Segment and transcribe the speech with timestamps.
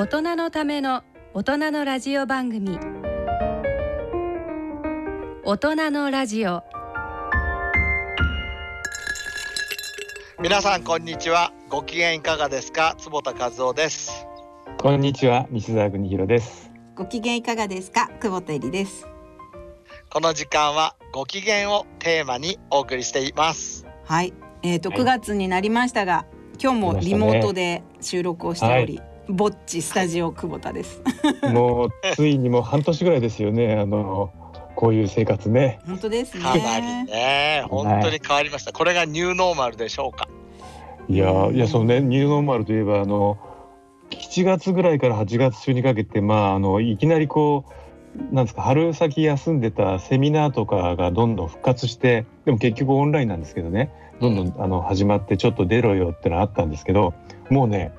[0.00, 1.02] 大人のための
[1.34, 2.78] 大人のラジオ番組。
[5.44, 6.62] 大人のラジオ。
[10.40, 11.52] 皆さんこんにちは。
[11.68, 12.94] ご機嫌いかがですか？
[12.96, 14.26] 坪田和夫です。
[14.78, 15.46] こんにちは。
[15.50, 16.72] 西澤邦弘です。
[16.96, 18.08] ご機嫌いかがですか？
[18.22, 19.06] 久保田恵里です。
[20.10, 23.86] この時間はご機嫌をテーマにお送りしています。
[24.06, 24.32] はい。
[24.62, 25.00] えっ、とはい。
[25.00, 26.24] 9月になりましたが、
[26.58, 28.98] 今日もリモートで収録をしており、
[29.30, 31.02] ぼっちスタジオ久保田です。
[31.52, 33.76] もうついにもう半年ぐらいですよね。
[33.76, 34.30] あの
[34.76, 35.78] こういう生活ね。
[35.86, 36.42] 本当ですね。
[36.42, 37.64] かなりね。
[37.68, 38.72] 本当に変わりました。
[38.72, 40.28] これがニューノーマルでしょうか？
[41.08, 42.00] いやいやそうね。
[42.00, 43.38] ニューノーマルといえばあの
[44.10, 47.64] 7月ぐらいから8月中にかけてまああのいきなりこ
[48.30, 53.92] うなんですか春先休んでたセミナーとかがどんどん復活してでも結局オンラインなんですけどね。
[54.20, 54.62] どんどん。
[54.62, 57.14] あの始まってちょっと出ろよってのあったんですけど
[57.50, 57.92] もうね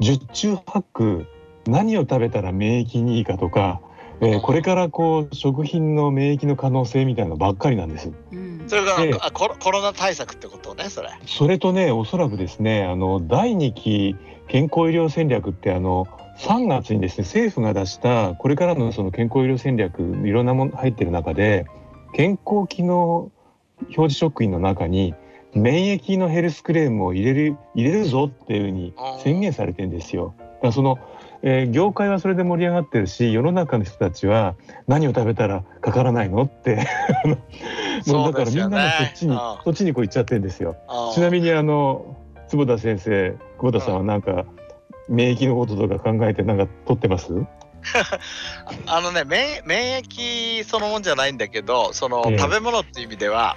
[0.00, 1.26] 十中八九
[1.66, 3.80] 何を食べたら免疫にいいかとか、
[4.20, 8.10] えーこれからこう食品の免疫の可能性みたいなのばっかりなんです。
[8.32, 8.64] うん。
[8.66, 11.10] それが、ええあコロコロナ対策ってことねそれ。
[11.26, 14.16] それとねおそらくですねあの第2期
[14.48, 16.06] 健康医療戦略ってあの
[16.38, 21.66] 3月にですね政府が出したこれからのその健康医療戦略いろんなもの入ってる中で
[22.14, 23.30] 健康機能
[23.80, 25.14] 表示食品の中に
[25.54, 30.34] 免疫のヘルスクレームを入れる入れるぞっていうふうに宣言されてるんですよ。
[30.38, 30.98] だからその
[31.42, 34.54] えー業界はそれで盛り上がってるし世の中の人たちは
[34.88, 36.86] 何を食べたらかからないのって
[38.06, 40.76] もうだからみんなねそっちにそっちにこう行っちゃってるんですよ。
[41.12, 42.16] ちなみにあの
[42.48, 44.44] 坪田先生久保田さんはなんか
[45.08, 47.32] 免疫のこととか考えてなんか取ってます？
[48.86, 52.38] あのね免免疫そのもんじゃないんだけどその、ええ。
[52.38, 53.56] 食べ物っていう意味では、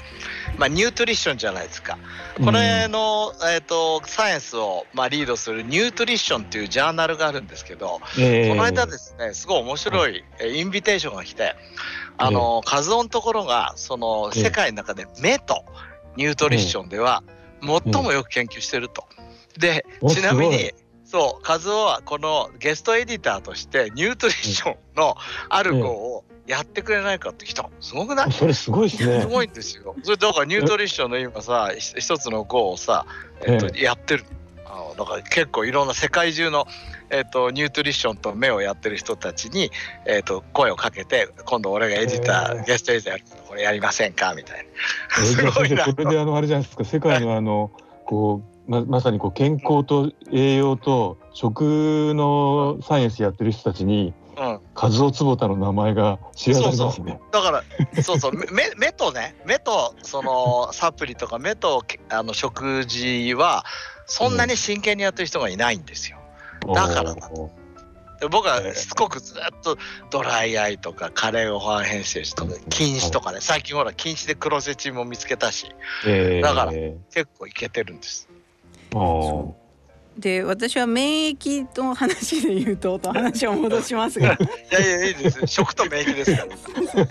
[0.57, 1.97] まあ、ニュートリションじゃないですか。
[2.43, 11.55] これの、えー、とサイエンスを、まあ、リードするニュートリションっていうジャーナルがあるんですけど、えーこの間ですねすごい面白い、えーインビテーションが来て
[12.17, 14.43] あの、カズオのところがそのええ。
[14.43, 15.63] 世界の中で目と
[16.15, 17.23] ニュートリションでは
[17.61, 19.05] 最もよく研究してると。
[19.57, 20.71] でおちなみに
[21.09, 25.15] そうカズオはこのゲストエディターとしてニュートリションの
[25.47, 28.31] ある号をやってくれないかって来たすごくない？
[28.33, 29.21] それすごいですね。
[29.21, 29.95] すごいんですよ。
[30.03, 33.05] それだからニュートリションの今さひ一つの号をさ、
[33.45, 34.25] えっとえやってる。
[34.65, 36.67] あのだから結構いろんな世界中の、
[37.09, 39.71] えっとニュートリションと目をやってる人たちに、
[40.05, 44.33] えっと声をかけて今度俺がエディター、えーゲストエディターやるこれやりませんか？
[44.35, 44.67] みたい
[45.19, 46.83] えーじゃあすごいな先生それであのあれじゃないですか。
[46.83, 47.71] 世界のあの
[48.05, 54.51] こうままさにこう健康と栄養と食のサイエンスやってる人たちにな。
[54.51, 54.59] うん。
[54.75, 57.19] カズオツボタの名前が知らされますね。
[57.31, 57.63] だから
[58.03, 58.31] そうそう。
[58.53, 63.65] 目 目とね目とそのサプリとか目とけあの食事は
[64.05, 66.17] そんなに真剣にやってる人がいないんですよ。
[66.73, 67.29] だからだ。
[67.33, 67.49] おー。
[68.19, 69.77] で僕はしつこくずっと
[70.09, 73.39] ドライアイとかカレーご飯編成とか禁止とかね。
[73.41, 75.67] 最近ほら禁止でクロセチンも見つけたし。
[76.05, 76.41] えー。
[76.41, 78.27] だから結構いけてるんです。
[78.93, 79.55] お
[80.17, 84.33] で私は免疫の話で言うと と話を戻しますが。
[84.33, 84.37] い
[84.71, 87.07] やいやいいです食と免疫ですから。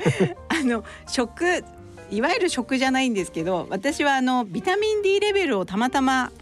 [0.61, 1.65] あの食
[2.11, 6.33] いわゆる食じゃないんですけど私はあのビタミン D レベルをたまたま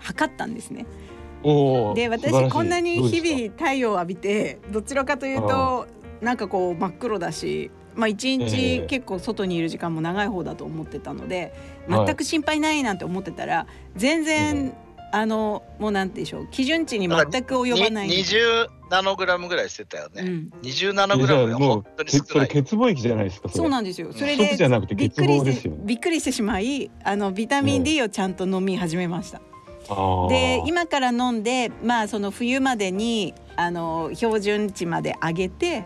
[0.00, 0.86] 測ったんですね。
[1.94, 5.88] で私こんなに日々太陽を浴びてどちらかというと
[6.20, 7.70] なんかこう真っ黒だし。
[7.94, 11.52] まあ一え日え結構外にいる時間も長い方だと思ってたので
[11.86, 12.06] はい。
[12.06, 13.66] 全く心配ないなんて思ってたら
[13.96, 14.72] 全然
[15.12, 20.22] あのもうなんでしょう基準値に全く及ばないに20ナノグラムぐらいしてたよね。
[20.22, 22.48] うん20ナノグラムが本当に少ない。
[22.48, 23.48] れ欠乏液じゃないですか。
[23.48, 24.12] そうななんですよ。
[24.12, 29.40] それ食じゃなくてでびっくりしてびっくりしてしまいあのビタミン D をちゃんと飲み始めました。
[30.28, 35.84] で今から飲んでまあその冬までにあの標準値まで上げて、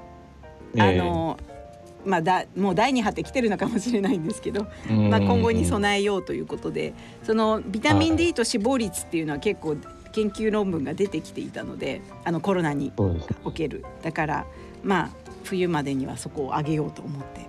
[0.79, 1.39] あの
[2.07, 6.95] まあだもう第二波って来てるのかもしれないんですけど、まあ今後に備えようということで
[7.25, 9.77] そのビタミン D と死亡率っていうのは結構
[10.13, 12.93] 研究論文が出てきていたのであのコロナに。
[13.45, 14.47] おけるだから
[14.83, 15.11] まあ
[15.45, 17.47] 冬までにはそこを上げようと思って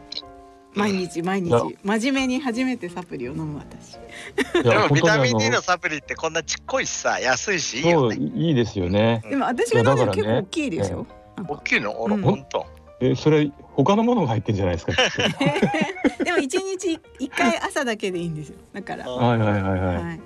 [0.73, 1.51] 毎日毎日
[1.83, 3.97] 真面目に初めてサプリを飲む私
[4.63, 8.31] でもビタミン D のサプリってこんなちっこいしさ安いしいいそうよね。
[8.35, 9.23] いいですよね。
[9.29, 11.07] でも私が飲んでる結構大きいですよ、
[11.47, 11.91] 大きいの？
[11.91, 12.65] あらうん本当。
[12.99, 14.93] えそれ他のものが入ってんじゃないですか？
[16.23, 18.55] でも一日一回朝だけでいいんですよ。
[18.73, 19.95] だから、あはいはいはいはい。
[19.95, 20.19] はい、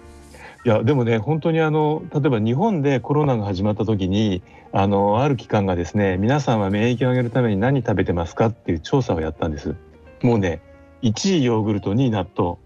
[0.65, 4.41] いやでもね本当にあの例えば日本でコロナが始まった時に
[4.71, 9.75] あのある機関がですね皆さんは免疫を上げるために何食べてますかっていう調査をやったんです。
[10.21, 10.61] もうね
[11.03, 12.57] 1位ヨーグルト2位納豆。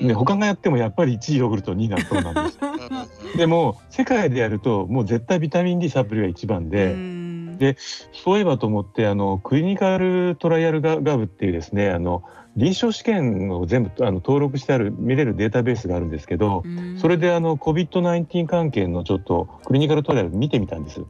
[0.00, 2.58] ね、他がやってもやっぱり1位ヨーグルト2位納豆なんです。
[3.36, 6.94] でも世界でやるともう絶対ビタミン D サプリが一番で。
[7.58, 7.76] で
[8.12, 12.22] そういえばと思ってあのクリニカルトライアルガブっていうですねあの
[12.56, 16.64] 臨床試験を全部あの登録してある見れるデータベースがあるんですけど
[16.96, 21.02] それであの COVID-19 関係のちょっとクリニカルトライアル見てみたんです。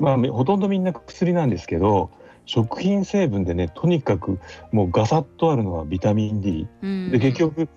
[0.00, 2.10] まあ、ほとんどみんな薬なんですけど
[2.46, 4.38] 食品成分でねとにかく
[4.72, 6.66] もうガサッとあるのはビタミン D、
[7.10, 7.68] で結局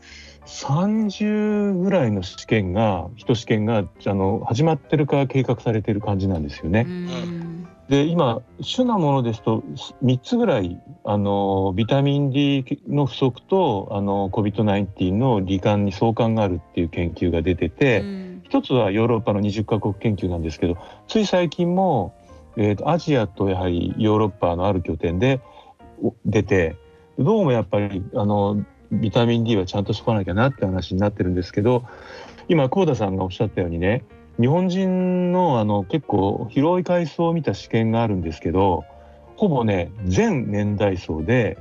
[0.46, 6.88] 30ぐらいの試験が一試験があの始まってるか計画されてる感じなんですよね。
[7.90, 9.64] で今主なものですと
[10.04, 18.04] 3つぐらいあのビタミン D の不足とあの COVID-19 の罹患に相関があるっていう研究が出てて、
[18.44, 22.14] 一つはヨーロッパの20カ国研究なんですけどつい最近も、
[22.58, 25.40] えーとアジアとやはりヨーロッパのある拠点で
[26.26, 26.76] 出て
[27.18, 31.84] どうもやっぱりあのビタミン D はちゃんとしとかなきゃなって話になってるんですけど
[32.48, 34.04] 今久保田さんがおっしゃったようにね
[34.40, 38.86] 日本人のあの結構広い階層を見た試験があるんですけど
[39.36, 41.58] ほぼね全年代層で、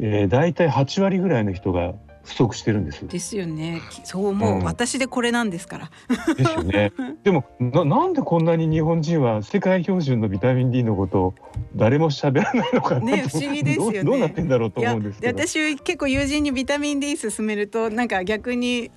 [0.00, 1.94] えー、大体8割ぐらいの人が
[2.24, 3.06] 不足してるんです。
[3.06, 3.80] ですよね。
[4.04, 5.90] そう思う、うん、私でこれなんですから。
[6.36, 6.92] ですよね。
[7.24, 11.34] でもななんでこんなに日本人は世界標準のビタミン D のことを
[11.74, 15.20] 誰も喋らないのかね不思議ですよねどうなってんだろうと思うんです。
[15.24, 18.92] 私結構友人にビタミン D 勧めるとなんか逆に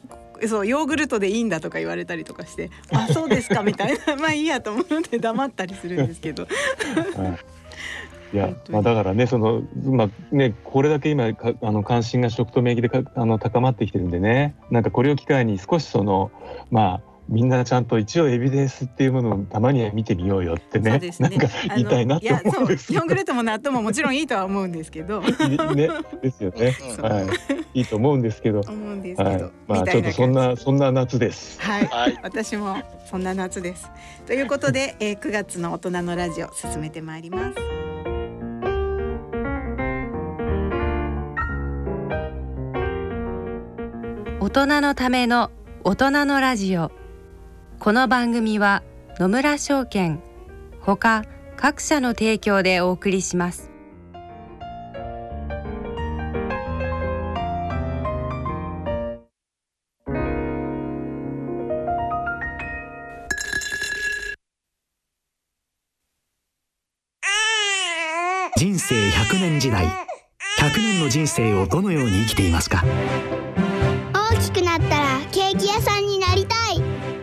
[0.47, 4.15] そうヨーグルトでいいんだとか言われたりとかして あそうですかみたいな。
[4.17, 6.43] まあいいやと思って黙ったりするんですけど。
[6.43, 6.49] は
[7.29, 7.39] い
[8.33, 14.55] いや、まあ、だからねその、まあね、これだけ今かあの関心が食と免疫でかあの高まってきてるんでね。
[14.71, 16.31] なんかこれを機会に少しその
[16.69, 25.21] まあみんなちゃんと一応エビデンスっていうものをたまには見てみようよってね、ね、なんか言いたいなって思うんですヨーグルトも納豆ももちろんいいとは思うんですけど。
[25.21, 25.89] ね。
[26.21, 26.77] ですよね。
[27.01, 27.21] は
[27.73, 27.79] い。
[27.79, 28.61] いいと思うんですけど。
[28.61, 31.59] 思うんですけど、はい、まあちょっとそんなそんな夏です。
[31.61, 32.77] はい、はい、私も
[33.09, 33.89] そんな夏です。
[34.27, 37.55] ということで、えー、9月の大人のラジオ進めてまいります。
[44.39, 45.49] 大人のための
[45.83, 46.91] 大人のラジオ
[47.79, 48.81] この番組は
[49.19, 50.19] 野村証券
[50.81, 51.23] ほか
[51.55, 53.69] 各社の提供でお送りします。
[68.57, 72.83] 人生100年時代100年の人生をどのように生きていますか？
[74.13, 74.94] 大きくなった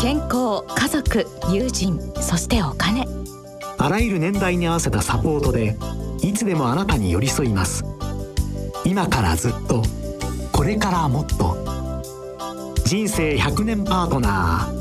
[0.00, 3.06] 健康家族友人そしてお金。
[3.76, 5.76] あらゆる年代に合わせたサポートで
[6.22, 7.84] いつでもあなたに寄り添います。
[8.82, 9.82] 今からずっと
[10.52, 11.54] これからもっと。
[12.86, 14.72] 人生100年パートナ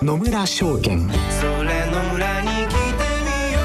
[0.00, 1.00] ー野村証券。
[1.00, 2.76] それ野村に来て
[3.26, 3.60] みよ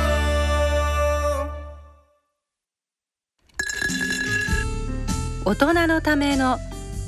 [5.46, 5.52] う。
[5.52, 6.58] 大人のための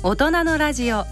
[0.02, 1.04] 大人のラジオ、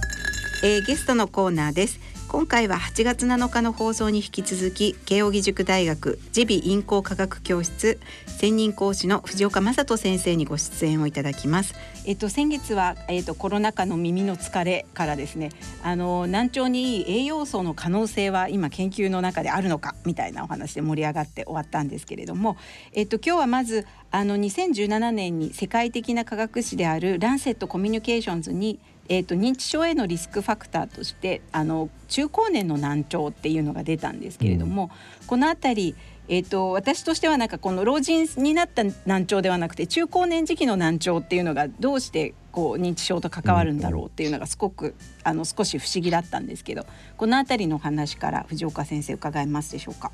[0.64, 2.00] えー、ゲストのコーナーです
[2.32, 11.74] 今回は8月7日の放送に引き続き慶應義塾大学耳鼻咽喉科学教室専任講師の藤岡正人先生にご出演をいただきます。
[12.06, 15.50] えっと先月はえっとコロナ禍の耳の疲れからですね、
[15.82, 22.56] あの難聴にいい栄養素の可能性は今研究の中であるのかみたいなお話で盛り上がって終わったんですけれども、
[22.94, 34.90] えっと今日はまずあの2017年に世界的な科学誌であるランセットコミュニケーションズにえーと、認知症へのリスクファクターとしてあの中高年の難聴っていうのが出たんですけれども、
[35.20, 35.94] うん、この辺り、
[36.28, 44.94] えーと、私としてはなんかこの老人になった難聴ではなくて中高年時期の難聴っていうのがどうしてこう認知症と関わるんだろうっていうのがすごく
[45.24, 50.12] あの少し不思議だったんですけどこの辺りの話から藤岡先生伺えますでしょうか？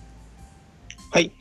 [1.11, 1.33] はい、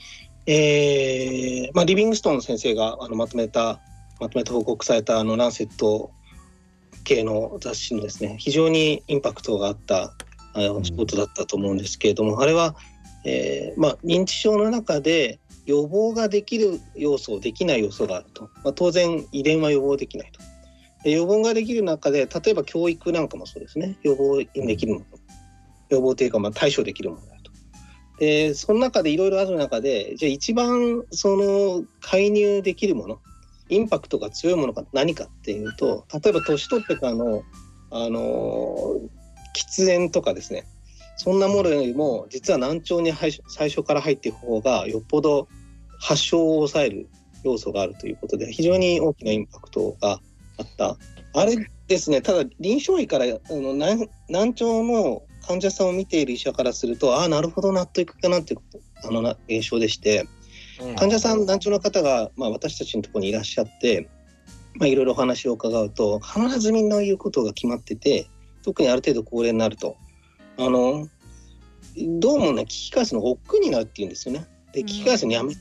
[0.45, 3.79] えーまあ、リビングストン先生があのまとめた
[4.19, 6.11] まとめて報告されたあのランセット
[7.07, 10.13] 系の雑誌のですね非常にインパクトがあった
[10.53, 12.75] あのスポーツだったと思うんですけれども、あれは、
[13.23, 20.39] えーまあ、認知症の中で予防ができる要素できない要素があると、まあ、当然遺伝は予防できないと。
[21.03, 23.97] で予防ができる中で例えば教育なんかもそうですね。
[24.01, 25.01] 予防できるの。
[25.89, 27.51] 予防というかまあ対処できるものだと。
[28.19, 33.19] でその中でいろいろある中でじゃあ一番その介入できるもの
[33.69, 37.43] インパクトが強いものが何かっていうと例えば年取ってからの
[37.89, 38.99] あの
[39.55, 40.65] 喫煙とかですね。
[41.19, 45.47] そんなものよりも実は難聴に最初から入っていく方がよっぽど
[45.99, 47.09] 発症を抑える
[47.43, 50.19] 要素があるということで非常に大きなインパクトが
[50.59, 50.95] あった。
[51.33, 51.55] あれ
[51.87, 58.59] ですねただ臨床医からあの難難聴の患者さんを見ている医者からするとああなるほど納得かなっていう
[59.03, 60.27] あの現象でして、
[60.81, 64.09] うん、患者さん難聴の方が、まあ、私たちのところにいらっしゃって
[64.79, 68.27] まあ、いろいろお話を伺うと必ずみんな言うことが決まってて
[68.63, 69.97] 特にある程度高齢になると。
[70.59, 71.07] あの
[71.95, 74.45] どうもね聞き返すのが億劫になるって言うんですよね。
[74.71, 75.57] で聞き返すのやめ、うん、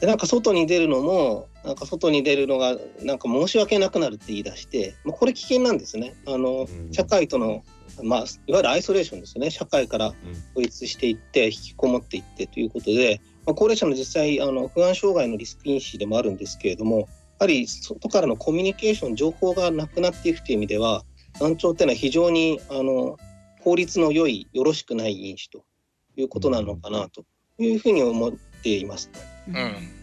[0.00, 6.14] でなんか外に出るのもなんか外に出るのがなんか申し訳なくなるって言い出して、まあ、これ危険なんですね。
[6.26, 7.64] あの、社会との
[8.02, 9.50] まあ、いわゆるアイソレーションですよね。
[9.50, 10.12] 社会から
[10.54, 17.06] 孤立していって引きこもっていってということで、まあ、高齢者の実際あの不安障害のリスク因子でもあるんですけれどもや
[17.40, 21.04] はり外からのコミュニケーション情報がなくなっていくという意味では
[21.40, 23.18] 難聴っていうのは非常にあの
[23.62, 25.64] 効率の良いよろしくない因子と
[26.16, 27.24] いうことなのかなと
[27.58, 29.10] いうふうに思っています。
[29.48, 29.96] うん。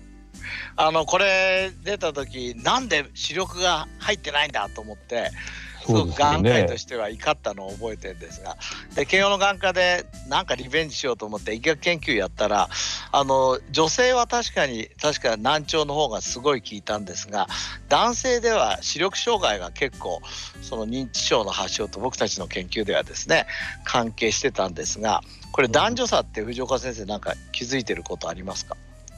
[0.76, 5.32] あのこれ出た時なんで視力が入ってないんだと思って
[5.86, 8.58] すごく眼科医としては怒ったのを覚えてるんですが。
[8.96, 12.70] で慶応の眼科でなんかリベンジしようと思って医学研究やったら
[13.12, 17.48] あの女性は確かに確か難聴の方がすごい効いたんですが
[17.90, 20.22] 男性では視力障害が結構
[20.62, 23.46] その認知症の発症と僕たちの研究ではですね
[23.84, 25.22] 関係してたんですが
[25.52, 28.76] これ男女差って藤岡先生なんか気づいてることありますか？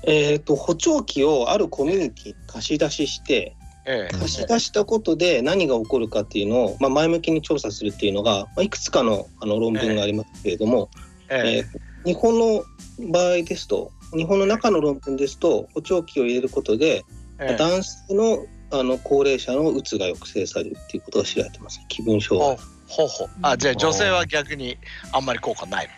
[0.07, 3.55] えーと、補聴器をあるコミュニティに貸し出しして
[3.85, 10.89] 貸し出したことで何が起こるかっていうのを、まあ、前向きに調査するっていうのが、まあ、いくつかのあの論文がありますけれども、
[11.29, 12.05] ええ。
[12.05, 12.63] ー、日本の
[13.11, 17.03] 場合ですと日本の中の論文ですと補聴器を入れることで、
[17.37, 21.79] 男性のあの高齢者のうつが抑制されるっていうことが知られてます。
[21.87, 23.29] 気分障害ほうほう。
[23.43, 24.77] あじゃあ女性は逆に
[25.11, 25.89] あんまり効果ない。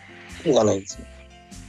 [0.44, 1.06] 効果ないですね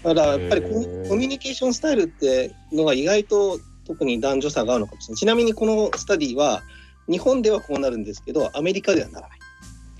[0.04, 0.68] だからやっぱりコ
[1.16, 5.18] ミュニケーションスタイルってのが意外と特に男女差があるのかもしれない。
[5.18, 6.62] ちなみにこのスタディは
[7.10, 9.40] 日本ではこうなるんですけどアメリカではならない。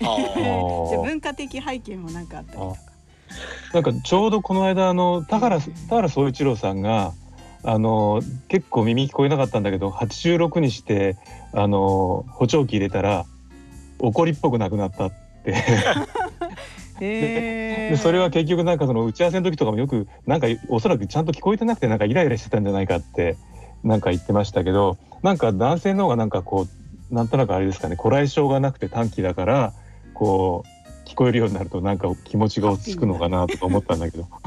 [0.00, 2.76] じゃ文化的背景もなんかあったりとか。
[3.74, 7.12] なんかちょうどこの間あの田原田原総一郎さんが
[7.64, 11.16] あの結構耳聞こえなかったんだけど86にして
[11.52, 13.26] あの補聴器入れたら
[13.98, 15.12] 怒りっぽくなくなったっ
[15.44, 15.54] て。
[17.00, 23.36] でそれは結局なんかその打ち合わせの時とかもよくなんかおそらくちゃんと聞こえてなくてなんかイライラしてたんじゃないかって
[23.84, 26.66] なんか言ってましたけどなんか男性の方がなんかこ
[27.10, 29.72] うなんとなくあれですかねこらえ性がなくて短期だから
[30.14, 34.28] こう聞こえるようになるとなんか気持ちが落ち着くのかなとか思ったんだけど。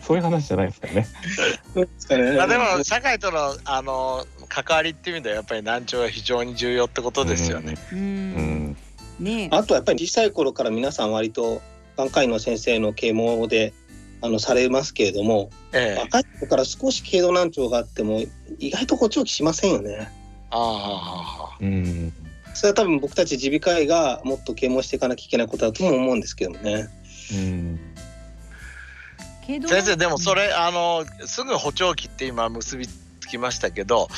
[0.00, 1.06] そういう話じゃないですかね。
[2.36, 7.74] まあでも社会とのあの関わりっていう意味ではやっぱり難聴は非常に重要ってことですよね。
[7.92, 8.76] うん、うん。
[9.18, 11.60] ね、あとはやっぱり小さい頃から皆さん割と
[11.96, 13.72] 眼科医の先生の啓蒙で
[14.24, 18.22] あのされますけれども、ええ、若い子から少し軽度難聴があっても
[18.58, 20.10] 意外と補聴器しませんよね。
[20.50, 22.10] ああ、うん。
[22.54, 26.88] それは多分僕たち耳鼻科医がもっと啓蒙していかなきゃいけないことだとも思うんですけどもね。
[27.34, 27.80] うん。
[29.46, 34.08] 先生でもそれあのすぐ補聴器って今結びつきましたけど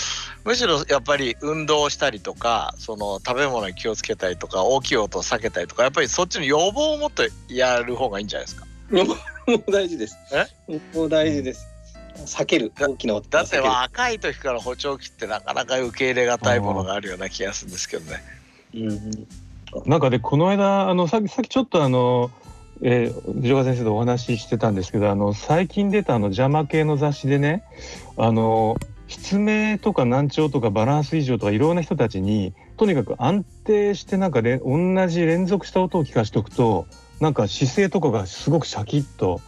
[0.44, 8.66] むしろやっぱり運動したりとかその食べ物に気をつけたりとか大きい音を避けたりとかやっぱりそっちの予防をもっとやる方がいいんじゃないですか？
[9.46, 10.18] も大事です。
[10.68, 11.66] 予防大事です。
[12.24, 18.22] 避ける大きな音だって若い時から補聴器ってなかなか受け入れがたいものがあるような気がするんですけどね。
[18.74, 22.30] うん、なんかでこの間あのさっきさっきちょっとあの、
[22.82, 27.64] えー、藤岡先生とお話ししてたんですけどあの最近出たあの邪魔系の雑誌でね
[28.16, 28.76] あの
[29.08, 36.86] 失明とか難聴とかバランス異常とかいろんな人たちにとにかく安定してなんかで同じ連続した音を聞かしておくと
[37.20, 39.40] なんか姿勢とかがすごくシャキッと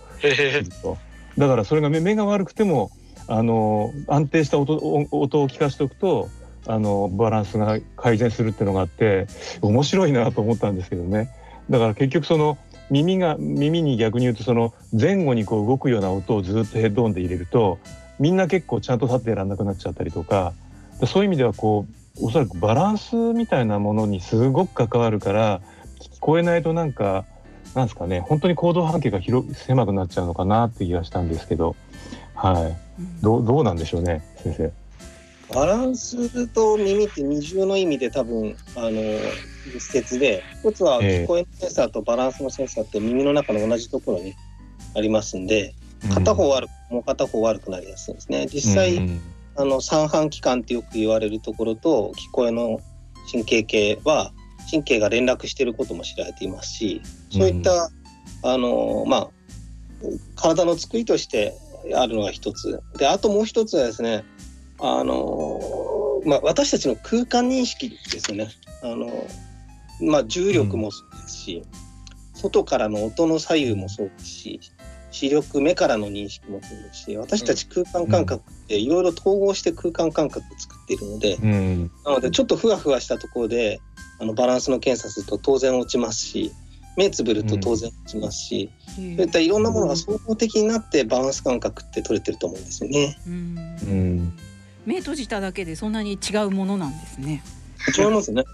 [1.37, 2.91] だからそれが目が悪くても
[3.29, 6.29] あの安定した音音を聞かしておくと
[6.67, 9.27] あのバランスが改善するっていうのがあって
[9.61, 11.31] 面白いなと思ったんですけどね。
[11.71, 12.59] だから結局その
[12.91, 17.79] 耳が耳に逆に言うとその前後にこう動くような音をずっとヘッドホンで入れると
[18.19, 20.55] みんな結構ちゃんと立ってらんなくなっちゃったりとか
[21.07, 21.87] そういう意味ではこ
[22.21, 25.61] うおそらくバランスみたいなものにすごく関わるから
[26.01, 27.27] 聞こえないとなんか
[27.75, 31.77] なんですかね本当に行動半径が広狭くなっちゃうのかなって気がしたんですけど。
[32.35, 32.77] はい。
[33.21, 34.73] どどうなんでしょうね先生。
[35.55, 44.35] バランスと耳って二重の意味で多分あの施設で一つは聞こえのセンサーとバランスのセンサーって耳の中の同じところに
[44.95, 45.75] ありますんで
[46.13, 48.47] 片方悪く、もう片方悪くなりやすいんですね。
[48.47, 49.01] 実際、
[49.57, 52.81] あの三半規管ってよく言われるところと聞こえの
[53.31, 54.33] 神経系は
[54.71, 57.91] 神経が連絡していることも知られていますしそういった、
[58.43, 59.29] あのまあ
[60.37, 61.55] 体の作りとして
[61.97, 62.81] あるのが一つ。
[62.99, 64.25] であともう一つはですね
[64.79, 68.49] あの、まあ、私たちの空間認識ですよね。
[68.83, 69.27] あの
[70.01, 71.65] まあ、重力もそうですし、
[72.35, 74.61] うん、外からの音の左右もそうですし
[75.11, 83.81] 視力目からの認識もそうですし私たち空間感覚っていろいろ統合して空間感覚を作っているので、うん、なのでちょっとふわふわしたところで
[84.19, 86.53] あのバランスの検査すると当然落ちますし
[86.97, 93.17] 目つぶると当然落ちますし、うん、そういったいろんなものが総合的になってバランス感覚って取れてると思うんですよね。
[93.27, 94.33] うん、
[94.85, 97.43] 目閉じただけでそんなに違うものなんですね。
[97.97, 98.45] 違いますね。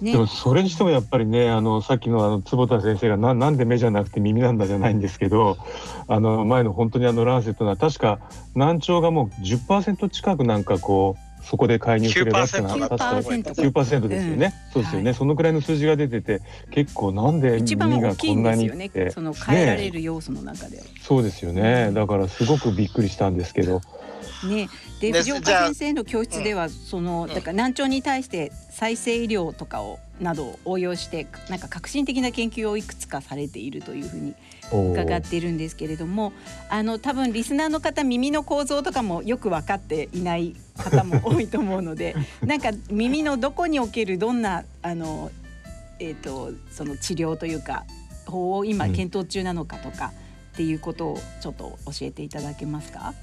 [0.00, 5.56] ねでもそれにしてもやっぱりねあのさっきのあの坪田先生がななんで目じゃなくて耳なんだじゃないんですけど
[6.06, 8.20] あの前の本当にあのランセットは確か
[8.54, 21.92] 難聴がもう10%近くなんかこうそこで介入すればってのは確か9%ですよね、うん、そうですよね、はい、そのくらいの数字が出てて結構なんで耳がこんなにね、その変えられる要素の中で、ね、そうですよね。
[21.92, 23.80] だからすごくびっくりしたんですけど。
[24.46, 24.68] ね、
[25.00, 34.34] で藤岡先生の教室ではそのだから難聴に対して再生医療とかをなどを応用してなんか革新的な研究をいくつかされているというふうに
[34.92, 36.32] 伺っているんですけれども
[36.68, 42.14] あの多分リスナーの方耳の構造とかもよく分かっていない方も多いと思うので
[42.44, 45.30] なんか耳のどこにおけるどんなあの、
[45.98, 47.84] えーと、その治療というか
[48.26, 50.12] 法を今検討中なのかとか
[50.54, 53.14] っていうことをちょっと教えていただけますか？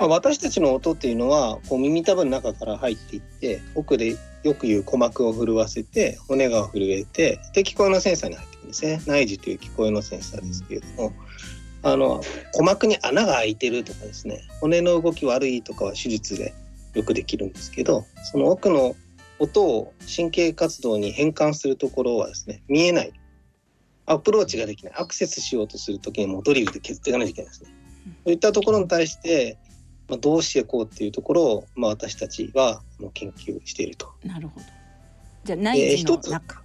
[0.00, 8.51] まあ、私たちの音っていうのはこう耳たぶの中から入っていって奥でよく言う鼓膜を震わせて骨が震えてで聞こえのセンサーに入ってる。
[8.51, 11.12] んですね内耳という聞こえのセンサーですけれども、
[11.82, 16.54] あの鼓膜に穴が開いてるとかですね骨の動き悪いとかは手術で
[16.94, 18.94] よくできるんですけどその奥の
[19.38, 23.12] 音を神経活動に変換するところはですね見えない
[24.06, 27.70] アプローチができないアクセスしようとする時にもドリルで削っていかないといけないですね。
[28.24, 29.58] そういったところに対して
[30.12, 32.82] まあ、どうしていこうっていうところを、まあ、私たちは
[33.14, 34.12] 研究していると。
[34.24, 34.66] なるほど。
[35.44, 36.61] じゃあ内耳の中、えー、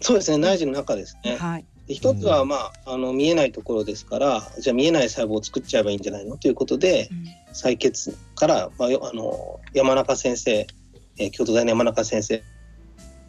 [0.00, 1.36] そうですね内耳の中ですね。
[1.36, 1.64] はい。
[1.86, 6.36] で一つは、まあ、あの見えないところですからじゃあ見えない細胞を作っちゃえばいいんじゃないの？
[6.36, 10.66] ということで、うん、採血から、まあ、あの山中先生、
[11.18, 12.42] えー、京都大の山中先生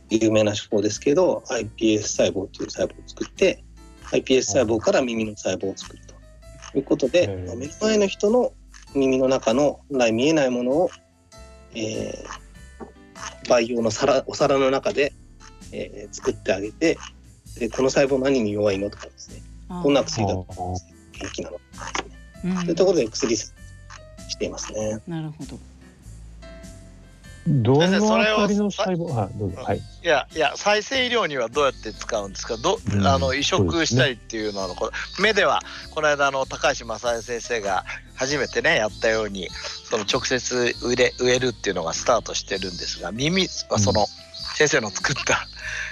[0.10, 3.64] 有名な手法ですけど iPS 細胞という細胞を作って
[4.12, 6.04] iPS 細胞から耳の細胞を作る
[6.72, 8.54] ということで、目の前の人の
[8.94, 10.90] 耳の中の本来見えないものを、
[11.74, 15.14] えー、培養の皿お皿の中で、
[15.72, 16.98] えー、作ってあげて
[17.60, 19.42] でこの細胞何に弱いのとかですね。
[19.70, 20.78] どんな薬だと元
[21.34, 23.50] 気なのとかですね、うん、そういうところで薬し
[24.38, 25.00] ていますね。
[25.08, 25.58] なるほど。
[27.48, 29.12] どのあたりの細胞？
[29.12, 32.56] はどうぞ、はい、いやいや再生医療にはどうやって使うんですか？
[32.58, 32.96] ど、う？
[32.96, 34.76] ん、あの移植したりっていうのは、ね、
[35.20, 39.50] 目ではこの間の高橋正恵先生が初めてねやったように
[39.90, 44.06] その直接植え植えるっていうのがスタートしてるんですが耳はその
[44.62, 45.48] 先生の作った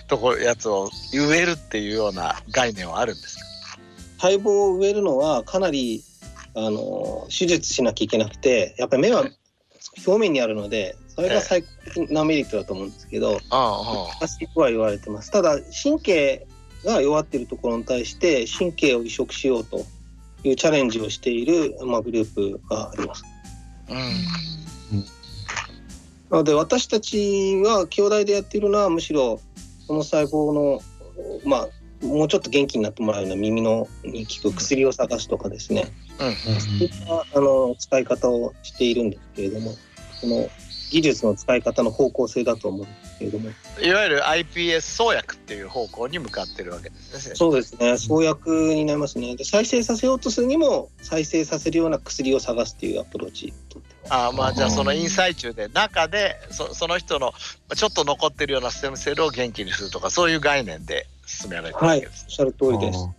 [0.07, 3.45] とこやつを植えるっていうような概念はあるんですか？
[4.19, 6.03] 細胞を植えるのはかなり
[6.53, 9.25] あの手術しなきゃいけなくてやっぱり目は
[10.05, 15.31] 表面にあるのでそれが最高的なメリットだと思うんですけど難しいとは言われてます。
[15.31, 16.47] ただ神経
[16.85, 19.83] が弱っているところに対して神経を移植しようと
[20.43, 23.23] いうチャレンジをしている、まあ、グループがあります。
[23.89, 25.05] うん、
[26.29, 29.39] なので私たちは兄弟でやっているのはむしろ
[29.87, 30.81] この細胞の
[31.43, 31.67] まあ
[32.05, 39.71] もうちょっと元気になってもらうような耳のに効く薬を探すとかですね、うんうん、そういったあの使い方をしているんですけれども
[40.21, 40.49] この
[40.91, 43.49] 技術の使い方の方向性だと思うんですけれども。
[43.81, 47.35] いわゆる iPS 創薬っていう方向に向かってるわけですね。
[47.35, 47.97] そうですね。
[47.97, 49.35] 創薬になりますね。
[49.35, 53.53] で再生させようとするにも再生させるような薬を探すっていうアプローチ
[54.09, 57.33] あまあじゃあそのインサイチューで中でそその人の
[57.75, 63.09] ちょっと残ってるようなステムセルを元気にするとかそういう概念で進められてるわけです、はい、おっしゃる通りです。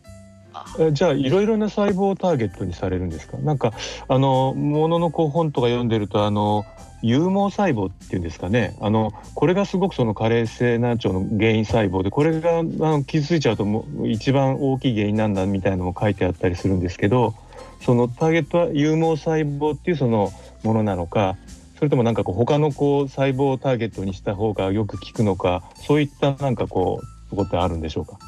[0.92, 3.36] じゃあいろいろな細胞をターゲットにされるんですか？
[3.38, 3.72] なんか
[4.08, 6.64] あのもののこう本とか読んでるとあの
[7.02, 8.76] 有毛細胞っていうんですかね？
[8.80, 17.34] あのこれがすごくその加齢性難聴の原因細胞でこれがあの傷ついちゃうともう一番大きい原因なんだみたいなのも書いてあったりするんですけど
[17.80, 21.36] そのターゲットは有毛細胞っていうそのものなのか
[21.76, 28.18] それともなんかこう他のこう細胞をターゲットにした方がよく効くのかそういったなんかこうとこってあるんでしょうか？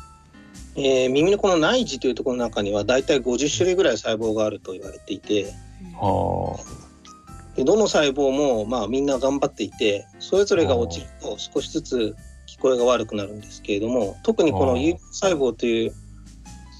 [0.74, 5.52] えー、耳のこの内耳というところの中にはだいたい50種類ぐらい細胞があると言われていて、
[6.00, 12.16] はあ、でどの細胞もまあみんな頑張っていてそれぞれが落ちると少しずつ
[12.48, 15.92] 聞こえが悪くなるんですけれども特にこの有細胞という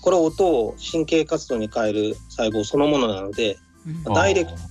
[0.02, 3.56] これ音を神経活動に変える細胞そのものなので、
[4.12, 4.62] ダイレクトに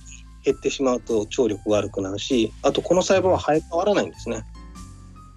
[0.44, 4.44] 減ってしまうと聴力悪くなるしあとこの細胞は生え変わらないんですね。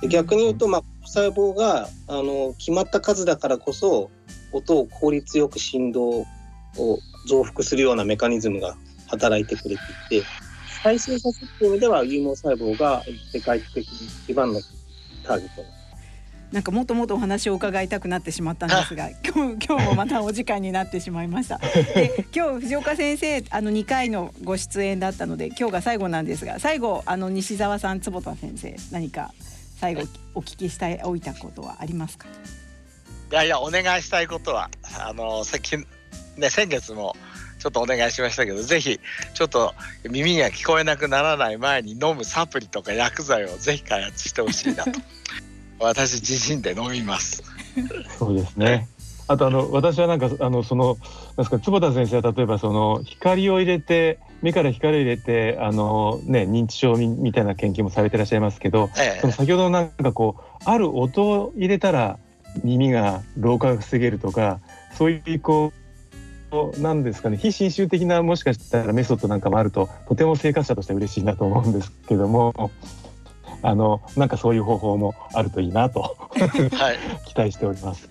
[0.01, 4.11] で逆に言うと、まあ、細胞があの決まった数だからこそ
[4.51, 6.25] 音を効率よく振動を
[7.27, 8.75] 増幅するようなメカニズムが
[9.07, 9.81] 働いてくれて
[10.15, 10.27] いて
[10.83, 14.59] 再生させるという意味では有毛細胞が世界的に一番の
[15.23, 15.71] ターゲットなん
[16.63, 21.57] かもっともっとお話を伺いたくなってしまったんですが今日今日もまたお時間になってしまいました。
[21.95, 29.33] で今日藤岡先生あの2回のご出演だったので今日が最後なんですが最後あの西澤さん坪田先生何か
[29.79, 32.27] 最後お聞きしたいおいたことはありますか？
[33.31, 35.85] いやいやお願いしたいことはあの最近
[36.37, 37.15] ね先月も
[37.59, 38.99] ちょっとお願いしましたけどぜひ
[39.33, 39.73] ちょっと
[40.07, 44.91] 耳が聞こえなくならない前に飲むサプリとか薬剤をぜひ開発してほしいなと
[45.79, 47.43] 私自身で飲みます。
[48.17, 48.87] そうですね
[49.27, 50.97] あとあの私はなんかあのそのなん
[51.37, 62.19] ですか坪田先生は例えばその光を入れて目から光を入れてあの、ね、認知症みたいな研究もされてらっしゃいますけど、ええ、その先ほどなんかこうある音を入れたら
[62.63, 64.59] 耳が老化が防げるとか
[64.93, 65.73] そういうこ
[66.75, 72.71] うなんですかね非侵襲的なもしかしたらメソッドなんかもあるととても生活者としては嬉しいなと思うんですけども
[73.65, 78.09] あのなんかそういう方法もあるといいなとはい、 期待しております。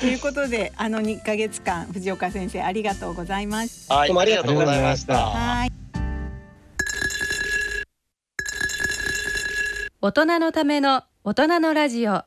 [0.00, 3.90] ということであの2か月間藤岡先生ありがとうございます。
[3.90, 5.26] はい、どうもありがとうございました。
[5.30, 5.72] はい
[10.00, 12.22] 大人のための大人のラジオ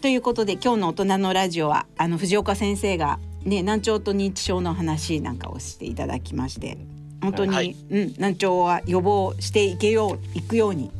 [0.00, 6.76] ということで今日の大人のラジオはあの藤岡先生がね、難聴と認知症の話なんかをしていただきまして
[7.22, 10.90] 本当に、はい、うん、難聴は予防していけよういくように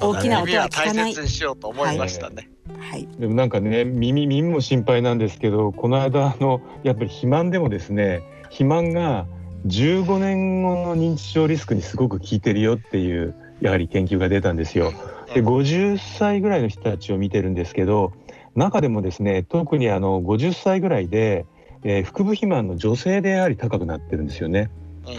[0.00, 1.14] 大きな音は聞かない。
[1.14, 2.50] しようと思いましたね。
[2.78, 9.26] はい、でもなんかね耳耳も心配なんですけどこの間のやっぱり肥満でもですね肥満が
[9.66, 14.92] 15年後の認知症リスクにすごく効いてるよっていうやはり研究が出たんですよ。
[15.34, 18.12] で50歳ぐらいの人たちを見てるんですけど
[18.54, 21.46] 中でもですね特にあの50歳ぐらいで、
[21.84, 24.70] えー、腹部肥満の女性でやはり高くなってるんですよね。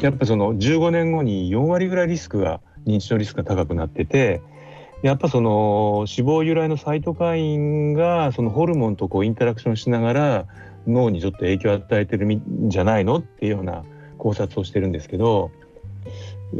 [0.01, 4.41] やっぱその15年後に4割ぐらいリスクが認知症リスクが高くなってて
[5.01, 10.45] やっぱその脂肪由来のサイトカインがそのホルモンとこうインタラクションしながら
[10.87, 13.83] 脳にちょっと影響を与えてるんじゃないのっていうような
[14.19, 15.51] 考察をしてるんですけど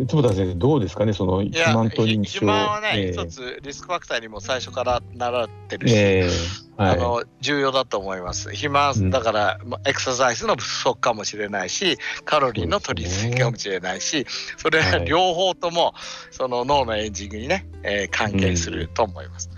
[0.07, 8.49] 坪田先生どうですかねその肥満と認知症肥満はね、えー、一つリスクファクターにも最初から習ってるし、えーはい、あの重要だと思います。
[8.49, 14.25] 肥満だから、うん、エクササイズの不足かもしれないしカロリーの取りすぎかもしれないし
[14.57, 15.93] それは両方とも、
[16.31, 19.49] その脳のエンジングにね、えー、関係すると思います、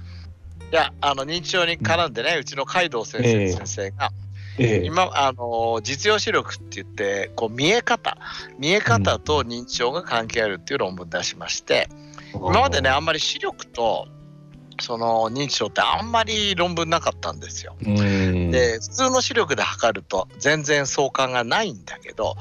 [0.59, 4.11] うん、いやあの認知症に絡んでねうちの海道先生先生が、
[4.57, 4.83] えーえ。
[4.83, 8.17] え、今あの実用視力って言ってこう見え方。
[8.59, 11.89] 見え方と認知症が関係あるっていう論文を出しまして、
[12.33, 14.07] うん、今までねあんまり視力と
[14.79, 17.75] その認知症ってあんまり論文なかったんですよ。
[17.81, 22.35] で普通の視力で測ると全然相関がないんだけど、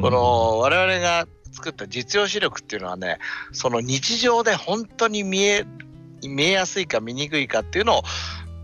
[0.00, 3.18] この我々が作った実用視力っていうのはね
[3.52, 5.64] その日常で本当に見え
[6.22, 8.02] 見えやすいか見にくいかっていうのを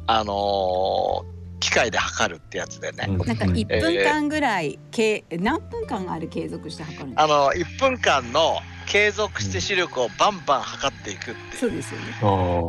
[0.06, 3.06] あのー機械で測るってやつでね。
[3.06, 11.36] なんか一分間ぐらい、えー、何分間あれ継続して測るあの一分間の継続して視力をバンバン測っていくっていう。
[11.56, 12.06] そうですよね。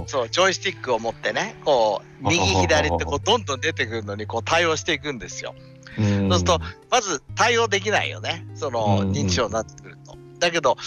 [0.07, 5.55] そうジョイスティックを持ってね、こう右左ってこうどんどん出てくるのにこう対応していくんですよ。
[5.95, 8.45] そうするとまず対応できないよね。
[8.53, 10.15] その認知症になってくると。
[10.39, 10.77] だけど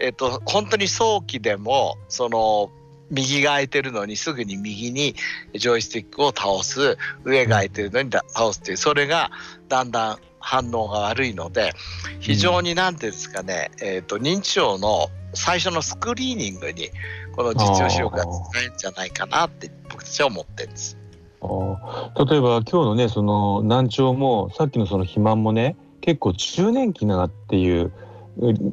[0.00, 2.70] えっ、ー、と本当に早期でもその
[3.10, 5.14] 右が空いてるのにすぐに右に
[5.54, 6.96] ジョイスティックを倒す。
[7.24, 8.76] 上が空いてるのに倒すっていう。
[8.76, 9.30] それが
[9.68, 11.72] だんだん反応が悪いので
[12.20, 16.90] 非常に何ていうんですかね、えーと、認知症の最初のスクリーニングに
[17.34, 20.98] この実用視力が使えるんじゃないかなって僕たちは思ってるんです。
[21.40, 27.92] 例えば今日のねその難聴もさっきのその肥満もね結構中年期なっていう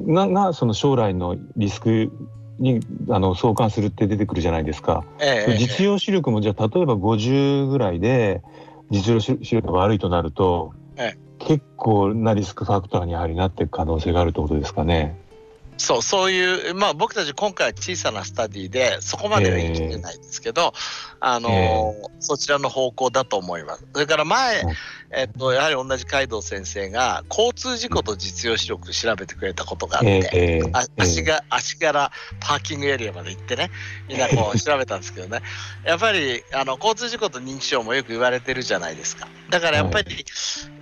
[0.06, 2.12] ながその将来のリスク
[2.62, 5.04] にあの相関するって出てくるじゃないですか。
[5.20, 8.42] ええ、実用視力もじゃあ例えば50ぐらいで
[8.90, 15.20] 実用視力が悪いとなると、ええ、結構なリスクファクターにやはりなっていく可能性があるってことですかね。
[15.78, 20.70] そうそういうまあ僕たち今回小さなスタディでそこまでは言い切れないんですけど、えー、
[21.18, 23.86] あの、えー、そちらの方向だと思います。
[23.92, 24.62] それから前、
[25.14, 33.70] えっと、やはり同じ海道先生が交通事故と実用視力調べてくれたことがあって、えー、あ足が足からパーキングエリアまで行ってね
[34.08, 35.42] みんなこう 調べたんですけどね。
[35.84, 39.28] やっぱりあの交通事故と認知症もよく言われてるじゃないですか。
[39.50, 40.24] だからやっぱり、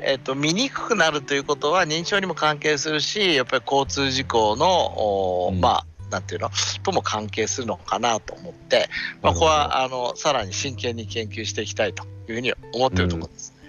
[0.00, 6.50] えっと、見にくくなるということは認知症にも関係するしやっぱり交通事故の、まあなんていうの？
[6.82, 8.88] とも関係するのかなと思って、
[9.22, 13.59] まあ、ここはあのさらに真剣に研究していきたいというふうに思っているところです。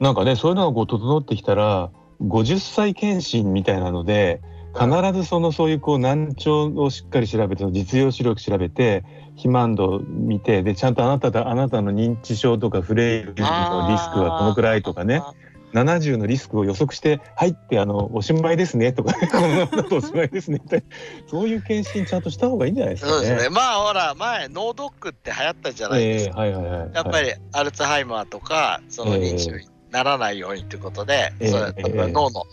[0.00, 1.90] なんかねそういうのがこう整ってきたら
[2.22, 4.40] 50歳検診みたいなので
[4.74, 15.22] 必ずそのそういうこう難聴をしっかり調べて実用視力調べて肥満度見てでちゃんとあなただあなたの認知症とかフレイルのリスクはこのくらいとかね。
[15.72, 20.82] 70のリスクを予測して「はい」ってあの「おしまいですね」とか「このままだとおしまいですね」って。
[21.28, 23.16] そういう検診ちゃんとした方がいいんじゃないですかね。
[23.18, 23.54] そうですね。
[23.54, 26.44] まあほら前ノードックって流行ったじゃないですか。
[26.44, 29.52] えーはいはいはい、やっぱりアルツハイマーとかその認知症
[29.90, 31.94] ならないようにということで、えー、それ例え。
[31.94, 32.46] ば脳の、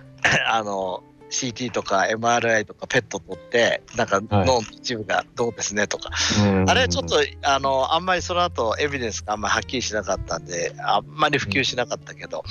[0.48, 1.02] あの
[1.34, 12.44] CT とか MRI とかペット取ってなんか脳の一部がどうですねとか、はい、あれちょっとあのあんまりその後エビデンスがあんまりはっきりしなかったんであんまり普及しなかったけど、うん、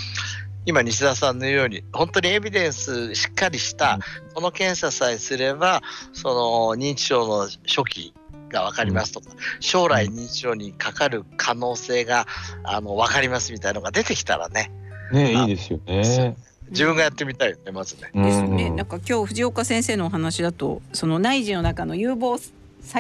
[0.66, 4.00] 今西田さんのように本当にエビデンスしっかりした
[4.34, 8.14] この検査さえすればその認知症の初期
[8.54, 12.28] が分かりますとか、将来認知症にかかる可能性が
[12.64, 14.72] あの分かりますみたいなのが出てきたらね。
[15.12, 16.36] ねいいですよね。
[16.70, 18.10] 自分がやってみたいよねまずね。
[18.14, 18.70] ですね。
[18.70, 22.54] なんか今日藤岡先生のお話だとその内耳の中の有望細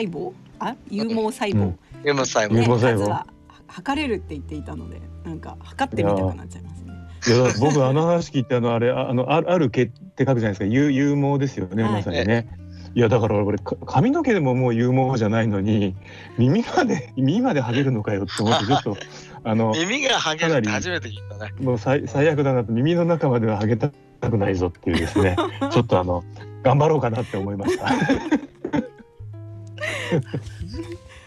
[0.08, 3.26] 胞あ有毛細胞、有毛細胞、ね、数は
[3.68, 6.94] 測れるって言っていたのでなんか測ってみたくなっちゃいますね。
[7.26, 12.48] いや僕あの話聞いてあのあれあのあるある毛って書くじゃないですか有有毛ですよね、はい、まさにね。
[12.95, 15.95] いやだから俺髪の毛でももう有毛じゃないのに
[16.38, 18.97] 耳まで耳まで剥げるのかよって思ってちょっと
[19.43, 21.53] あの耳が剥げるって初めて聞いたね。
[21.60, 23.91] もう最最悪だなと耳の中までは剥げた
[24.29, 25.36] くないぞっていうですね
[25.71, 26.23] ちょっとあの
[26.62, 27.93] 頑張ろうかなって思いました。
[27.93, 27.97] い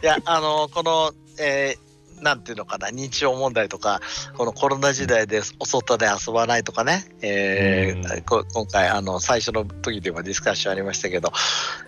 [0.03, 1.86] やあのこの、えー
[2.21, 4.01] なんていうのかな認知症問題とか
[4.37, 11.33] このコロナ時代でお外で遊ばないとかね、えー、今回あの最初の時でもディスカッションありましたけど、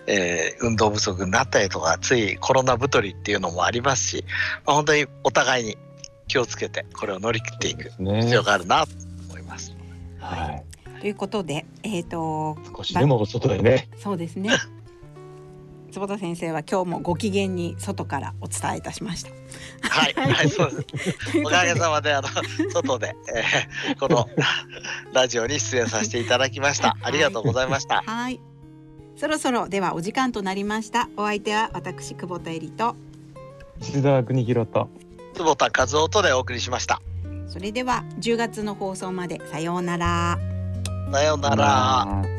[0.07, 4.25] えー、運動不足になったりとかついコロナ太りっていうのもありますし、
[4.65, 5.77] まあ、本当にお互いに
[6.27, 8.91] 気をつけてこれを乗り切っていく必要があるなと
[9.29, 9.75] 思います。
[10.19, 10.61] は
[10.97, 13.89] い、ということで、えーと、少しでも外でね。
[13.97, 14.51] そうですね。
[15.91, 19.31] 坪田先生は今日もご機嫌に外からお伝えいたしました。
[19.89, 21.37] はい、 はい、そうです。
[21.43, 22.27] おかげさまであの
[22.71, 24.29] 外で、えー、この
[25.13, 26.95] ラジオに出演させていただきました。
[27.01, 28.03] ありがとうございました。
[28.05, 28.39] はい。
[29.17, 31.09] そろそろではお時間となりました。
[31.17, 32.95] お相手は私久保田恵里と
[33.81, 34.89] 石澤邦弘と
[35.33, 37.01] 坪田和夫とでお送りしました。
[37.47, 40.39] それでは10月の放送までさようなら。
[41.11, 42.38] さようなら。